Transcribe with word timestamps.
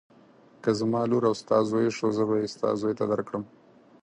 که 0.63 0.69
زما 0.79 1.01
لور 1.11 1.23
او 1.29 1.33
ستا 1.41 1.57
زوی 1.69 1.87
شو 1.97 2.07
زه 2.17 2.23
به 2.29 2.35
یې 2.41 2.47
ستا 2.53 2.69
زوی 2.81 2.93
ته 2.99 3.05
درکړم. 3.11 3.43